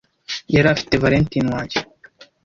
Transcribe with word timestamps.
yari 0.53 0.67
afite 0.73 0.93
valentine 1.01 1.49
wanjye 1.55 1.79